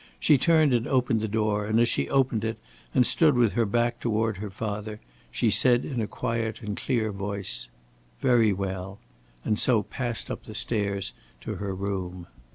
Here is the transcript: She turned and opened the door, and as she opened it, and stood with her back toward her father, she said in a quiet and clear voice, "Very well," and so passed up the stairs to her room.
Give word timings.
She 0.19 0.39
turned 0.39 0.73
and 0.73 0.87
opened 0.87 1.21
the 1.21 1.27
door, 1.27 1.67
and 1.67 1.79
as 1.79 1.87
she 1.87 2.09
opened 2.09 2.43
it, 2.43 2.57
and 2.91 3.05
stood 3.05 3.35
with 3.35 3.51
her 3.51 3.67
back 3.67 3.99
toward 3.99 4.37
her 4.37 4.49
father, 4.49 4.99
she 5.29 5.51
said 5.51 5.85
in 5.85 6.01
a 6.01 6.07
quiet 6.07 6.63
and 6.63 6.75
clear 6.75 7.11
voice, 7.11 7.69
"Very 8.19 8.51
well," 8.51 8.97
and 9.45 9.59
so 9.59 9.83
passed 9.83 10.31
up 10.31 10.45
the 10.45 10.55
stairs 10.55 11.13
to 11.41 11.57
her 11.57 11.75
room. 11.75 12.25